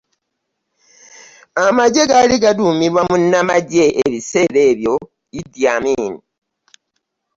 [1.65, 4.93] Amagye gaali gaduumirwa munnamagye ebiseera ebyo
[5.39, 6.13] Iddi Amin.